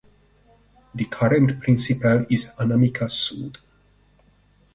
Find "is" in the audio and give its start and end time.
2.27-2.47